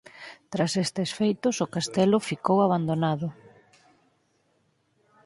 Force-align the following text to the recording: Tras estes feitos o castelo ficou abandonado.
Tras 0.51 0.73
estes 0.85 1.09
feitos 1.19 1.55
o 1.65 1.71
castelo 1.75 2.25
ficou 2.29 2.57
abandonado. 2.61 3.27